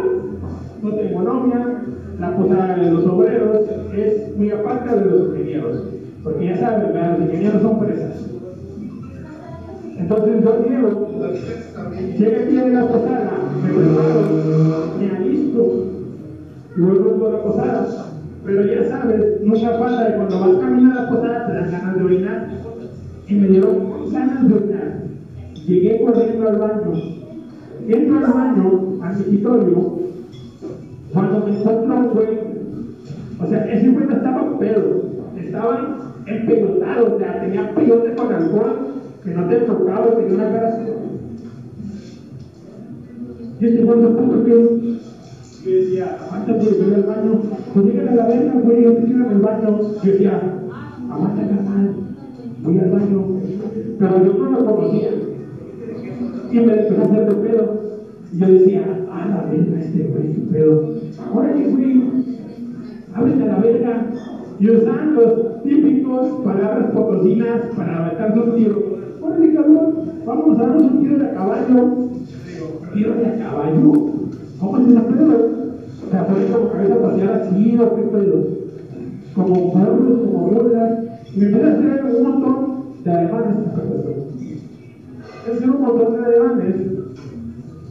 [0.82, 1.82] no tengo novia,
[2.18, 3.60] la posada de los obreros
[3.96, 5.84] es muy aparte de los ingenieros.
[6.24, 8.26] Porque ya saben, los ingenieros son presas.
[9.96, 11.08] Entonces yo llego,
[12.18, 14.22] llega aquí a la posada, me preparo,
[14.98, 15.84] me alisto,
[16.76, 18.06] y vuelvo a la posada.
[18.44, 21.96] Pero ya sabes, mucha falta de cuando vas camino a la posada te dan ganas
[21.96, 22.48] de orinar.
[23.28, 24.71] Y me dieron ganas de orinar.
[25.66, 26.92] Llegué corriendo al baño.
[27.88, 29.98] Entro al baño, al escritorio,
[31.12, 32.38] cuando me encuentro un güey,
[33.40, 35.02] o sea, ese güey no estaba pedo,
[35.36, 38.86] estaba empelotado, o sea, tenía peyote con alcohol
[39.24, 40.82] que no te tocaba, tenía una cara así.
[43.60, 44.50] Y este güey no pudo que
[45.64, 47.40] yo decía, aguántate, voy al baño.
[47.72, 49.80] Pues llegan a la verga, güey, yo te quiero en el baño.
[50.02, 50.40] Yo decía,
[51.10, 51.94] aguanta, carnal,
[52.62, 53.26] voy al baño.
[53.98, 55.10] Pero yo no lo conocía.
[56.52, 57.80] Y me empezó a hacer de pedo.
[58.30, 60.94] Y yo decía, a la verga este güey, qué pedo.
[61.34, 62.02] Órale, güey,
[63.14, 64.06] ábrete a la verga.
[64.60, 68.82] Y usan los típicos palabras potosinas para aventarse un tiro.
[69.22, 69.94] Órale, cabrón,
[70.26, 71.96] vamos a darnos un tiro de a caballo.
[72.92, 73.92] ¿Tiro de a caballo?
[74.60, 75.50] ¿Cómo es ese pedo?
[76.06, 78.46] O sea, fue como cabeza pasear así o qué pedo.
[79.34, 80.98] Como perros, como mulas.
[81.34, 82.66] Y me empecé a hacer un montón
[83.04, 84.11] de ademanes.
[85.46, 86.74] Es un montón de ademanes.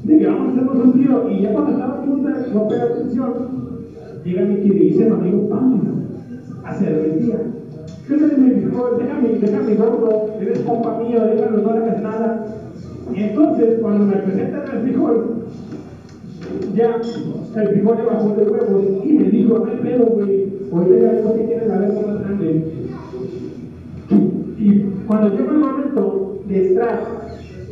[0.03, 1.29] De que vamos a hacernos un tiro.
[1.29, 2.05] Y ya cuando estaba a
[2.53, 3.33] romper la tensión,
[4.23, 5.91] llega mi queridísimo amigo Pamela
[6.63, 7.39] a servirría.
[8.07, 12.45] Yo le digo, déjame, déjame gordo, eres compa mío, déjalo, no le hagas nada.
[13.13, 15.45] Y entonces, cuando me presentan el frijol,
[16.75, 16.95] ya
[17.61, 21.11] el frijol le bajó de huevos y me dijo, no hay pedo, güey, ahorita ya
[21.11, 22.65] vemos que tienes la verga más grande.
[24.57, 27.20] Y cuando llegó el momento de entrar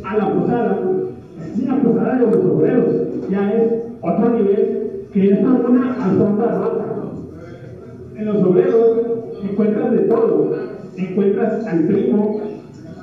[0.10, 0.80] a la posada,
[1.54, 2.86] es una posada de los obreros,
[3.30, 6.86] ya es otro nivel que es una alfombra rota.
[8.16, 8.90] En los obreros
[9.44, 10.52] encuentras de todo.
[10.98, 12.42] Encuentras al primo,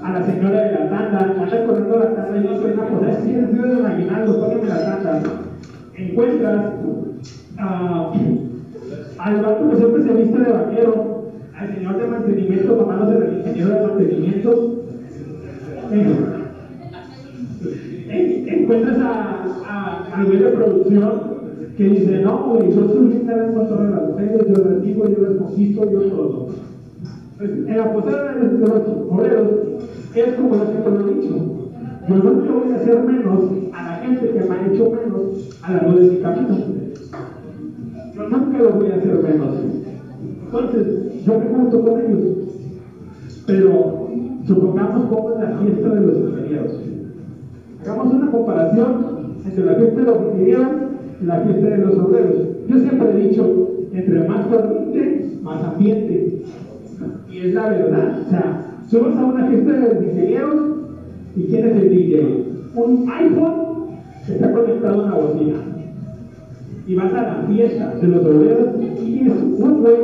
[0.03, 3.25] a la señora de la tanda, anda corriendo la tanda y no suena, pues es
[3.25, 5.23] que tío del aguinaldo, póngame la tanda.
[5.95, 6.73] Encuentras
[7.59, 8.13] a,
[9.19, 11.23] al vato que siempre se viste de vaquero,
[11.59, 14.73] al señor de mantenimiento, tomándose del ingeniero de mantenimiento.
[15.93, 16.36] En-
[18.67, 21.37] encuentras a, a, güey de producción
[21.77, 25.09] que dice, no, güey, yo soy un gran motor de las mujeres, yo las digo,
[25.09, 26.49] yo las conquisto, yo todo.
[27.39, 28.71] Pues, en la posada de los
[29.11, 29.49] obreros
[30.15, 31.35] es como lo que te lo he dicho.
[32.09, 35.73] Yo nunca voy a hacer menos a la gente que me ha hecho menos a
[35.73, 36.57] la luz de mi camino.
[38.15, 39.55] Yo nunca lo voy a hacer menos.
[40.45, 42.23] Entonces, yo me junto con ellos.
[43.47, 44.09] Pero
[44.47, 46.96] supongamos cómo es la fiesta de los ingenieros.
[47.87, 48.95] Hagamos una comparación
[49.45, 50.69] entre la fiesta de los ingenieros
[51.23, 52.35] y la fiesta de los obreros.
[52.69, 56.43] Yo siempre he dicho, entre más corriente, más ambiente.
[57.31, 58.23] Y es la verdad.
[58.27, 60.55] O sea, subes a una fiesta de los ingenieros
[61.37, 62.45] y ¿quién es el DJ?
[62.75, 63.87] Un iPhone
[64.27, 65.57] que está conectado a una bocina.
[66.89, 69.97] Y vas a la fiesta de los obreros y tienes un güey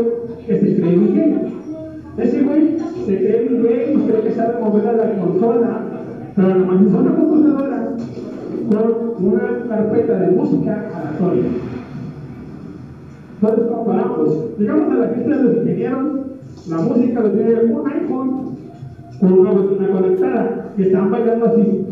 [0.47, 1.37] que se cree DJ.
[2.19, 5.81] Ese güey se cree DJ y cree que sabe mover a la consola,
[6.37, 7.82] pero nomás es una computadora
[8.79, 11.45] una carpeta de música aleatoria.
[13.35, 16.05] Entonces comparamos, llegamos a la fiesta de los ingenieros,
[16.69, 18.57] la música lo tiene un iPhone
[19.21, 21.87] con una bocina conectada y están bailando así.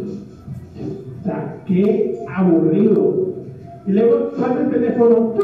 [1.21, 3.31] O sea, qué aburrido.
[3.87, 5.35] Y luego suena el teléfono.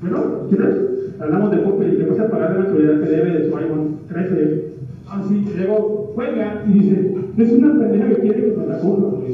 [0.00, 0.18] Bueno,
[0.48, 0.76] ¿quieres?
[1.18, 3.96] Hablamos de Pope y le vas a pagar la naturaleza que debe de su iPhone
[4.08, 4.64] 13.
[5.08, 8.78] Ah, sí, y luego juega y dice, es una pendeja que quiere que nos la
[8.78, 9.24] compra.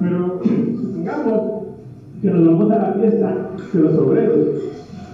[0.00, 1.40] Pero supongamos
[2.22, 4.38] que nos vamos a la fiesta de los obreros.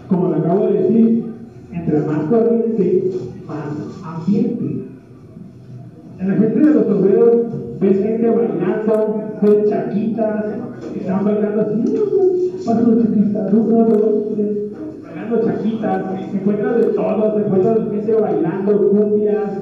[0.08, 1.24] Como le acabo de decir,
[1.72, 3.10] entre más corriente,
[3.46, 3.64] más
[4.02, 4.84] ambiente.
[6.18, 7.36] En la gente de los obreros
[7.80, 10.44] ves gente bailando, ves chaquitas,
[10.94, 11.82] están bailando así,
[12.64, 13.52] pasan chaquitas,
[15.02, 19.52] bailando chaquitas, encuentras de todo, encuentras gente bailando cumbias,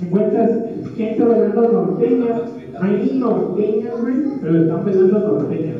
[0.00, 0.50] encuentras
[0.96, 5.76] gente bailando norteñas, no hay norteñas, güey, pero están bailando norteñas.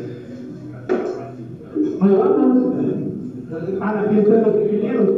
[2.01, 2.75] Nos vamos
[3.81, 5.11] a la fiesta de los ingenieros.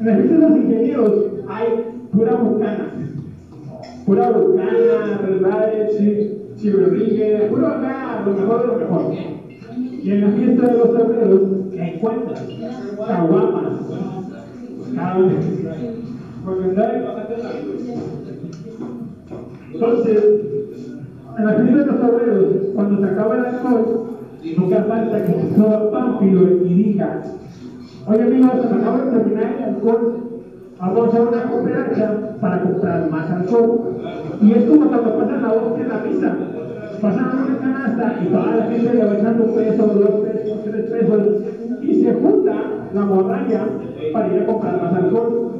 [0.00, 1.12] En la fiesta de los ingenieros
[1.48, 1.68] hay
[2.12, 2.92] pura bucana.
[4.06, 5.96] Pura bucana, relaves,
[6.56, 9.14] chiverrigue, puro acá, lo mejor de lo mejor.
[10.02, 12.42] Y en la fiesta de los obreros, ¿qué encuentras?
[13.06, 13.72] Caguamas.
[19.72, 20.24] Entonces,
[21.38, 24.06] en la fiesta de los obreros, cuando se acaba el alcohol,
[24.56, 27.22] nunca falta que se suba Pánfilo y diga,
[28.06, 30.22] oye amigos, se me de terminar el alcohol,
[30.78, 33.80] vamos a una cooperacha para comprar más alcohol.
[34.42, 36.36] Y es como cuando pasan la voz en la misa.
[37.00, 40.90] Pasan una canasta y toda la gente le va echando un peso, dos pesos, tres
[40.90, 41.28] pesos,
[41.82, 42.54] y se junta
[42.92, 43.66] la morralla
[44.12, 45.51] para ir a comprar más alcohol.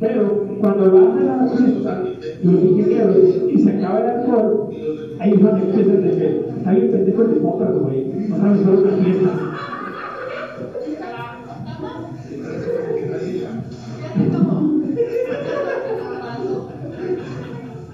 [0.00, 2.02] Pero cuando vas a la fiesta,
[2.42, 3.16] los ingenieros,
[3.52, 4.70] y se acaba el alcohol,
[5.18, 8.06] ahí es donde empiezan de que está bien pendejo de compras, güey.
[8.28, 9.30] No sabes solo una fiesta.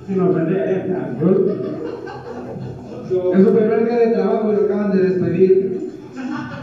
[0.06, 1.16] Si nos vende esta,
[3.34, 5.90] En su primer día de trabajo lo acaban de despedir.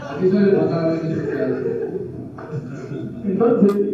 [0.08, 1.00] Así suele pasar.
[3.26, 3.93] Entonces,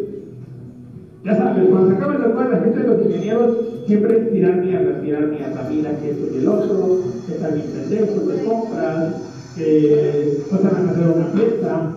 [1.25, 3.57] ya sabes, cuando se acaba el alcohol, la gente de los ingenieros
[3.87, 7.67] siempre es tirar mierda, tirar mierda, mira que esto y el otro, que está bien
[7.67, 9.15] pendejo, te compras,
[9.57, 11.93] que no a hacer una fiesta,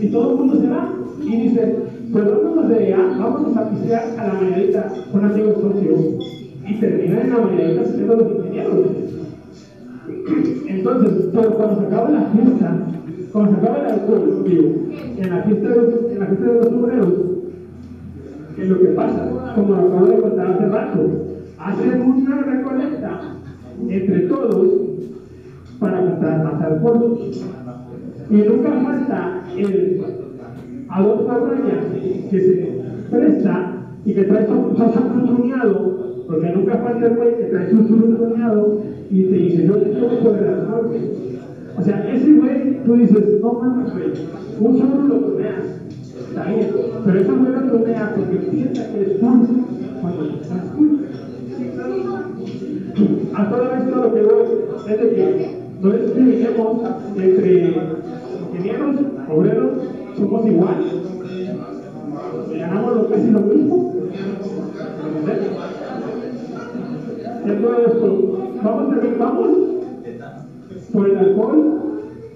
[0.00, 0.92] y todo el mundo se va.
[1.22, 1.76] Y dice,
[2.12, 6.00] pues vámonos de allá, vámonos a pistear a la mañanita con amigos socios,
[6.66, 8.80] y terminan en la mañanita siendo los ingenieros.
[10.68, 12.86] Entonces, pero cuando se acaba la fiesta,
[13.32, 14.70] cuando se acaba el alcohol, digo,
[15.16, 17.31] en la fiesta de los, en la fiesta de los obreros, ¿qué
[18.68, 19.52] lo que pasa?
[19.54, 21.10] Como lo acabo de contar hace rato,
[21.58, 23.20] hacen una recolecta
[23.88, 24.68] entre todos
[25.78, 27.18] para comprar más alcohol.
[28.30, 30.00] Y nunca falta el
[30.88, 31.80] Adolfo Braya
[32.30, 33.72] que se presta
[34.04, 35.52] y que trae su, su
[36.26, 40.38] porque nunca falta el güey que trae su tuneado y te dice, yo te por
[40.38, 40.90] el alcohol.
[41.76, 44.12] O sea, ese güey, tú dices, no mames, güey,
[44.60, 45.80] un solo lo tuneas,
[46.32, 46.70] está bien,
[47.04, 49.52] pero güey lo tunea porque piensa que es dulce
[50.00, 51.04] cuando estás dulce.
[53.34, 54.44] A todo esto lo que voy
[54.88, 56.78] es de que no discriminemos
[57.16, 57.74] entre
[58.50, 58.96] ingenieros,
[59.28, 59.70] obreros,
[60.16, 60.92] somos iguales.
[62.50, 63.92] Ganamos lo casi lo mismo.
[67.44, 69.48] Entonces, esto, vamos vamos
[70.92, 71.91] por el alcohol.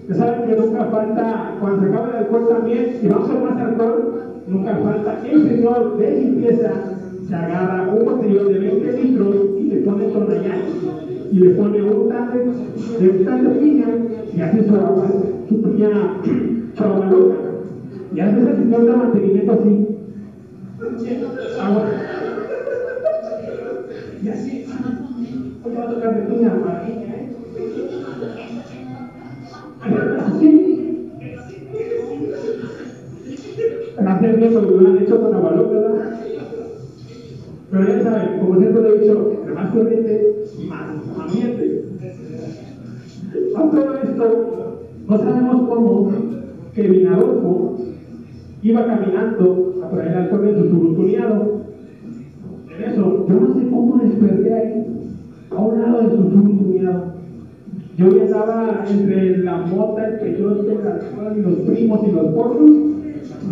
[0.08, 3.60] Ya saben que nunca falta, cuando se acaba el alcohol también, y vamos a más
[3.60, 6.96] alcohol, nunca falta el señor de limpieza
[7.26, 10.60] se agarra un botellón de 20 litros y le pone tonallán
[11.32, 13.86] y le pone un tante de un tante piña
[14.32, 15.08] y hace su agua,
[15.48, 15.88] su piña
[17.10, 17.36] loca.
[18.14, 19.88] Y hace ese señor de mantenimiento así.
[21.60, 21.84] Agua.
[24.22, 24.66] Y así.
[25.64, 26.54] Hoy va a tocar de piña
[34.60, 36.20] Porque lo han hecho con ¿verdad?
[37.70, 40.88] Pero ya saben, como siempre lo he dicho, entre más corriente, más
[41.20, 41.84] ambiente.
[43.54, 46.12] A todo esto, no sabemos cómo
[46.74, 47.76] que Adolfo
[48.62, 51.60] iba caminando a traer alcohol en su turutuneado.
[52.74, 54.86] En eso, yo no sé cómo desperté ahí,
[55.50, 57.04] a un lado de su turutuneado.
[57.98, 62.26] Yo ya estaba entre la mota, el peyote, el alcohol y los primos y los
[62.32, 62.70] porros,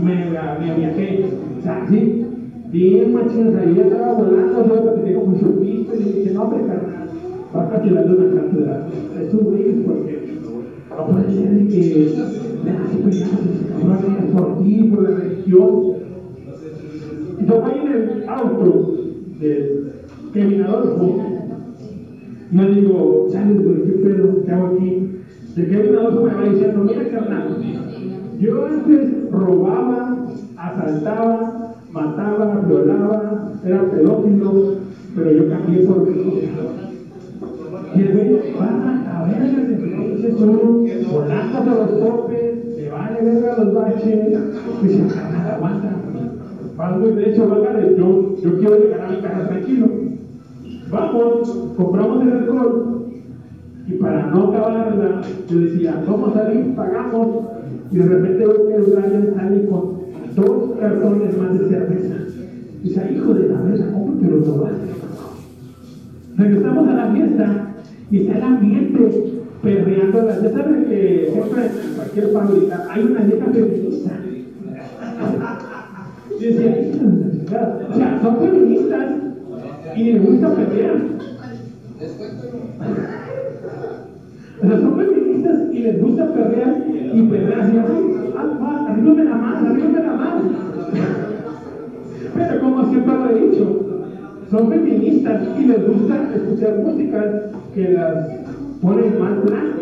[0.02, 1.24] me, me viajé.
[1.58, 2.24] O sea, sí,
[2.70, 6.66] bien machín, ahí estaba volando, yo platiqué con su pisto y le dije, no, hombre,
[6.66, 7.08] carnal,
[7.52, 8.86] vas a tirar una cátedra.
[9.20, 10.34] Es un güey porque
[10.90, 12.14] no puede ser que
[12.64, 13.30] le hace pelear
[13.80, 15.94] cabrones por ti, por la religión.
[17.46, 18.96] Yo voy en el auto
[19.38, 19.84] de
[20.32, 21.20] Kevin Adolfo,
[22.52, 24.42] yo digo, chale, güey, ¿qué pedo?
[24.44, 25.08] ¿Qué hago aquí?
[25.56, 27.56] De Kevin Adolfo me va diciendo, mira, carnal,
[28.44, 30.16] yo antes robaba,
[30.56, 34.52] asaltaba, mataba, violaba, era pedófilo,
[35.14, 36.08] pero yo cambié por.
[37.94, 43.22] Y el güey va a ver el pinche sur, volando a los topes, le vale
[43.22, 44.38] verga los baches,
[44.82, 45.02] dice,
[46.78, 49.86] Algo de hecho, de yo, yo quiero llegar a mi casa tranquilo.
[50.90, 53.03] Vamos, compramos el alcohol
[53.86, 57.28] y para no acabarla, yo decía, vamos a pagamos
[57.90, 59.98] y de repente veo que Brian sale con
[60.34, 62.14] dos cartones más de cerveza.
[62.82, 64.86] Y dice, hijo de la mesa, ¿cómo te lo robaste?
[66.36, 67.74] Regresamos a la fiesta
[68.10, 69.24] y está el ambiente
[69.62, 70.28] perreando.
[70.28, 74.10] Ya saben que siempre en cualquier fábrica hay una vieja feminista.
[76.36, 76.74] Y decía,
[77.88, 79.06] o sea, son feministas
[79.96, 80.96] y les gusta perrear.
[84.64, 87.76] Son feministas y les gusta perrear y perrear así,
[88.34, 90.40] ah, arriba de la mano, arriba de la mano.
[92.34, 93.80] Pero como siempre lo he dicho,
[94.50, 98.28] son feministas y les gusta escuchar música que las
[98.80, 99.72] ponen más plan.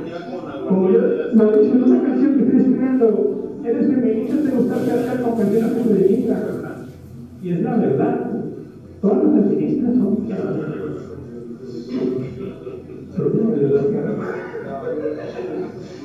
[0.68, 0.99] Como yo
[1.33, 5.37] lo he dicho en una canción que estoy escribiendo, eres feminista, te gusta cantar con
[5.37, 6.39] canciones feministas.
[7.41, 8.30] Y es la verdad.
[9.01, 10.12] Todas las feministas son.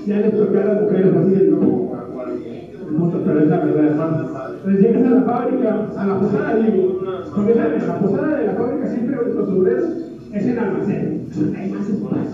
[0.05, 1.87] Ya les toca a las mujeres así, ¿no?
[3.25, 4.29] pero es la verdad, hermano.
[4.57, 6.99] Entonces llegas a la fábrica, a la posada, digo,
[7.35, 9.89] porque en la posada de la fábrica siempre los obreros
[10.33, 11.27] es el almacén.
[11.57, 12.27] Hay más espacio.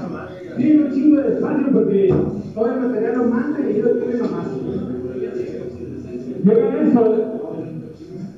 [0.55, 2.14] Un chingo de espacio porque
[2.53, 4.47] todo el material lo manda y ellos tienen más.
[6.43, 7.01] Llega eso,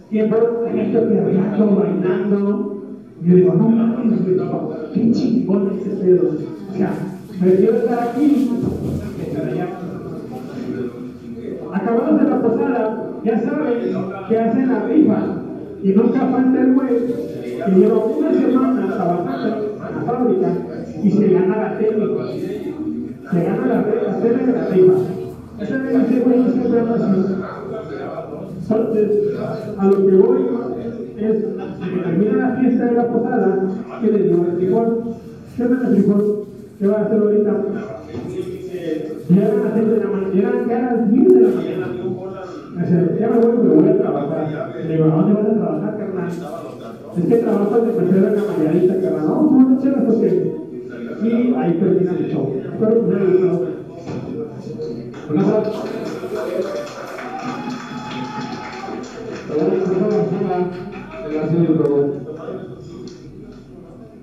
[0.09, 2.71] tiempo la gente perreando, bailando.
[3.21, 4.19] Y yo digo, no mames,
[4.93, 6.29] qué chingón este pedo.
[6.71, 6.77] O
[7.39, 8.49] prefiero estar aquí
[9.17, 9.65] que.
[11.73, 13.79] Acabados de la posada, ya saben
[14.29, 15.17] que hacen la rifa
[15.83, 17.07] y nunca falta el güey
[17.65, 20.49] que lleva una semana trabajando en la fábrica
[21.03, 22.23] y se gana la técnica.
[23.31, 24.93] Se gana la, la técnica de la rifa.
[25.59, 26.79] Ese es el güey siempre.
[28.67, 29.09] Entonces,
[29.77, 30.39] a lo que voy
[31.17, 33.59] es que termina la fiesta de la posada
[34.01, 35.03] y le digo al frijol,
[35.55, 36.45] ¿qué es el frijol?
[36.77, 37.51] ¿Qué va a hacer ahorita?
[39.29, 41.87] Llegan a las 6 de la mañana, llegan a las 10 de la mañana.
[42.75, 44.73] Dice, ya me voy, me voy a trabajar.
[44.85, 46.29] Digo, ¿a dónde vas a trabajar, carnal?
[47.17, 49.25] Es que trabajo de la mañanita, carnal.
[49.25, 50.29] No, no, no, chévere, porque.
[51.23, 52.53] Y ahí termina el show.
[52.79, 53.05] Me.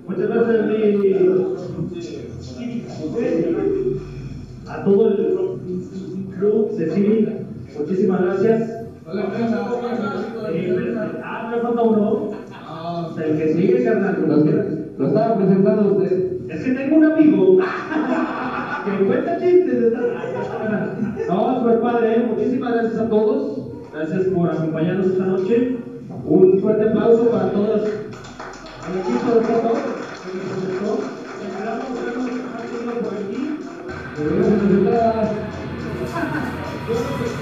[0.07, 1.72] Muchas gracias, mi
[4.67, 5.15] a todo el
[6.37, 7.39] club Cecilia.
[7.77, 8.69] Muchísimas gracias.
[10.51, 12.31] Eh, ah, me falta uno.
[13.17, 14.17] El que sigue, carnal.
[14.97, 16.49] Lo estaba presentando usted.
[16.49, 17.57] Es que tengo un amigo
[18.85, 19.93] que cuenta chistes.
[21.27, 22.15] No, super padre.
[22.15, 22.25] ¿eh?
[22.29, 23.59] Muchísimas gracias a todos.
[23.93, 25.77] Gracias por acompañarnos esta noche.
[26.25, 27.81] Un fuerte aplauso para todos.
[28.83, 29.22] Al equipo de todos
[33.03, 33.33] Thank
[37.27, 37.32] you.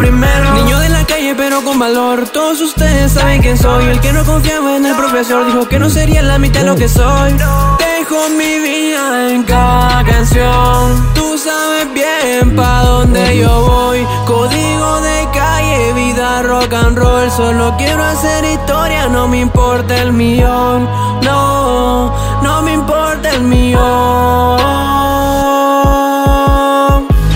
[0.00, 0.54] Primero.
[0.54, 4.24] Niño de la calle pero con valor, todos ustedes saben quién soy, el que no
[4.24, 7.32] confiaba en el profesor dijo que no sería la mitad de lo que soy.
[7.32, 15.28] Dejo mi vida en cada canción, tú sabes bien pa' dónde yo voy, código de
[15.32, 20.88] calle, vida rock and roll, solo quiero hacer historia, no me importa el millón,
[21.22, 23.80] no, no me importa el millón.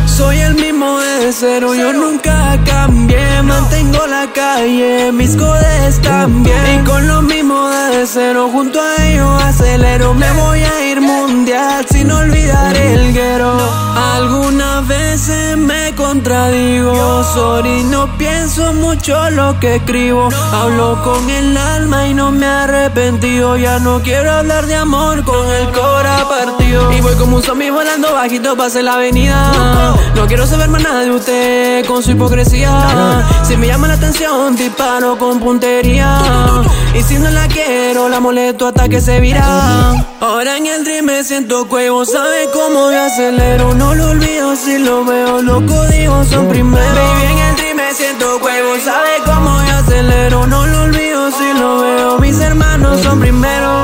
[0.06, 2.33] Soy el mismo de cero, yo nunca
[2.86, 6.56] cambié, mantengo la calle, mis codes también.
[6.74, 11.86] Y con lo mismo de cero, junto a ellos acelero, me voy a ir mundial
[12.04, 13.56] sin olvidar el guero.
[14.14, 20.28] Algunas veces me contradigo, sorry, no pienso mucho lo que escribo.
[20.52, 23.56] Hablo con el alma y no me arrepentido.
[23.56, 26.92] Ya no quiero hablar de amor con el cora partido.
[26.92, 29.94] Y voy como un zombie volando bajito pase la avenida.
[30.14, 33.24] No quiero saber más nada de usted con su hipocresía.
[33.44, 36.20] Si me llama la atención, disparo con puntería.
[36.94, 40.04] Y si no la quiero, la molesto hasta que se vira.
[40.20, 43.74] Ahora en el dream me siento cuevo, ¿sabe cómo yo acelero?
[43.74, 46.94] No lo olvido si lo veo, los códigos son primero.
[46.94, 50.46] Baby, en el dream me siento cuevo, ¿sabe cómo yo acelero?
[50.46, 53.83] No lo olvido si lo veo, mis hermanos son primero.